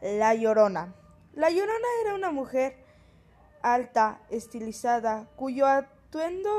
La 0.00 0.34
Llorona. 0.34 0.94
La 1.34 1.50
Llorona 1.50 1.88
era 2.02 2.14
una 2.14 2.30
mujer 2.30 2.76
alta, 3.62 4.20
estilizada, 4.30 5.28
cuyo 5.36 5.66
atuendo 5.66 6.50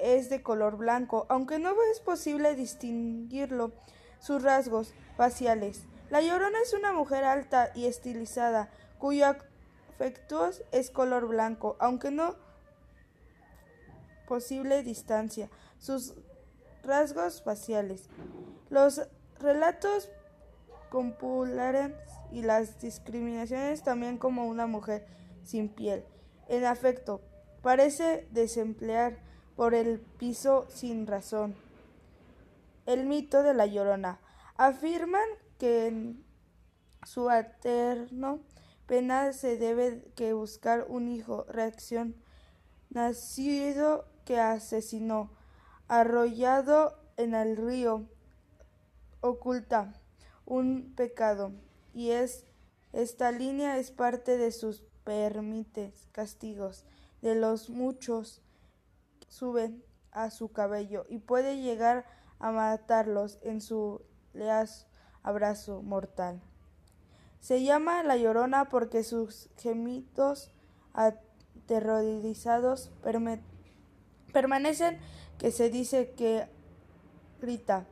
es 0.00 0.28
de 0.28 0.42
color 0.42 0.76
blanco, 0.76 1.26
aunque 1.28 1.58
no 1.58 1.74
es 1.92 2.00
posible 2.00 2.54
distinguirlo 2.54 3.72
sus 4.18 4.42
rasgos 4.42 4.92
faciales. 5.16 5.84
La 6.10 6.20
Llorona 6.20 6.58
es 6.62 6.72
una 6.74 6.92
mujer 6.92 7.24
alta 7.24 7.70
y 7.74 7.86
estilizada, 7.86 8.70
cuyo 8.98 9.26
afecto 9.26 10.50
es 10.72 10.90
color 10.90 11.28
blanco, 11.28 11.76
aunque 11.78 12.10
no 12.10 12.34
posible 14.26 14.82
distancia 14.82 15.48
sus 15.78 16.14
rasgos 16.82 17.42
faciales. 17.42 18.08
Los 18.68 19.02
relatos 19.38 20.08
populares 20.90 21.92
y 22.30 22.42
las 22.42 22.80
discriminaciones 22.80 23.82
también 23.82 24.18
como 24.18 24.46
una 24.46 24.66
mujer 24.66 25.06
sin 25.44 25.68
piel. 25.68 26.04
En 26.48 26.64
afecto, 26.64 27.20
parece 27.62 28.26
desemplear 28.30 29.18
por 29.56 29.74
el 29.74 30.00
piso 30.00 30.66
sin 30.68 31.06
razón. 31.06 31.54
El 32.86 33.06
mito 33.06 33.42
de 33.42 33.54
la 33.54 33.66
llorona. 33.66 34.20
Afirman 34.56 35.28
que 35.58 35.86
en 35.86 36.24
su 37.04 37.30
eterno 37.30 38.40
pena 38.86 39.32
se 39.32 39.56
debe 39.56 40.12
que 40.16 40.32
buscar 40.32 40.86
un 40.88 41.08
hijo, 41.08 41.46
reacción 41.48 42.16
nacido 42.90 44.06
que 44.24 44.38
asesinó, 44.40 45.30
arrollado 45.88 46.98
en 47.16 47.34
el 47.34 47.56
río, 47.56 48.08
oculta 49.20 49.94
un 50.50 50.92
pecado, 50.96 51.52
y 51.94 52.10
es 52.10 52.44
esta 52.92 53.30
línea 53.30 53.78
es 53.78 53.92
parte 53.92 54.36
de 54.36 54.50
sus 54.50 54.82
permites 55.04 56.08
castigos, 56.10 56.84
de 57.22 57.36
los 57.36 57.70
muchos 57.70 58.42
suben 59.28 59.84
a 60.10 60.30
su 60.30 60.50
cabello 60.50 61.06
y 61.08 61.18
puede 61.18 61.62
llegar 61.62 62.04
a 62.40 62.50
matarlos 62.50 63.38
en 63.42 63.60
su 63.60 64.02
leaz 64.32 64.88
abrazo 65.22 65.82
mortal. 65.82 66.42
Se 67.38 67.62
llama 67.62 68.02
la 68.02 68.16
llorona 68.16 68.68
porque 68.68 69.04
sus 69.04 69.50
gemidos 69.56 70.50
aterrorizados 70.94 72.90
permanecen 74.32 74.98
que 75.38 75.52
se 75.52 75.70
dice 75.70 76.10
que 76.16 76.48
grita 77.40 77.86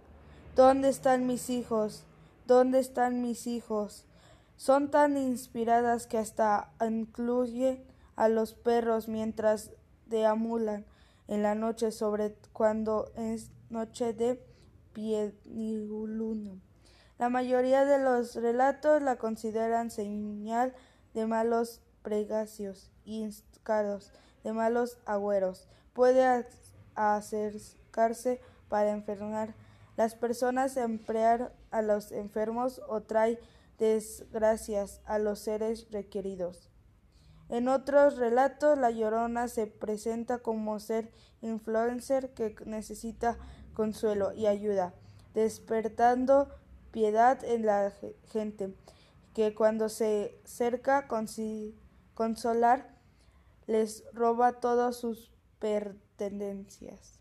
¿Dónde 0.56 0.88
están 0.88 1.28
mis 1.28 1.50
hijos? 1.50 2.02
¿Dónde 2.48 2.78
están 2.78 3.20
mis 3.20 3.46
hijos? 3.46 4.06
Son 4.56 4.90
tan 4.90 5.18
inspiradas 5.18 6.06
que 6.06 6.16
hasta 6.16 6.72
incluyen 6.80 7.84
a 8.16 8.30
los 8.30 8.54
perros 8.54 9.06
mientras 9.06 9.70
deambulan 10.06 10.86
en 11.26 11.42
la 11.42 11.54
noche 11.54 11.90
sobre 11.90 12.34
cuando 12.54 13.12
es 13.16 13.50
noche 13.68 14.14
de 14.14 14.42
luna. 14.96 16.58
La 17.18 17.28
mayoría 17.28 17.84
de 17.84 17.98
los 17.98 18.34
relatos 18.34 19.02
la 19.02 19.16
consideran 19.16 19.90
señal 19.90 20.74
de 21.12 21.26
malos 21.26 21.82
pregacios 22.00 22.90
y 23.04 23.28
caros, 23.62 24.10
de 24.42 24.54
malos 24.54 24.96
agüeros. 25.04 25.68
Puede 25.92 26.24
acercarse 26.94 28.40
para 28.70 28.92
enfermar 28.92 29.54
las 29.98 30.14
personas, 30.14 30.76
emplear 30.76 31.52
a 31.72 31.82
los 31.82 32.12
enfermos 32.12 32.80
o 32.86 33.02
trae 33.02 33.40
desgracias 33.78 35.00
a 35.06 35.18
los 35.18 35.40
seres 35.40 35.90
requeridos. 35.90 36.70
En 37.48 37.66
otros 37.66 38.16
relatos, 38.16 38.78
la 38.78 38.92
llorona 38.92 39.48
se 39.48 39.66
presenta 39.66 40.38
como 40.38 40.78
ser 40.78 41.10
influencer 41.40 42.32
que 42.32 42.54
necesita 42.64 43.38
consuelo 43.74 44.32
y 44.32 44.46
ayuda, 44.46 44.94
despertando 45.34 46.48
piedad 46.92 47.42
en 47.42 47.66
la 47.66 47.92
gente, 48.30 48.76
que 49.34 49.52
cuando 49.56 49.88
se 49.88 50.40
cerca 50.44 51.08
consolar 52.14 52.94
les 53.66 54.04
roba 54.14 54.60
todas 54.60 54.94
sus 54.94 55.32
pertenencias. 55.58 57.17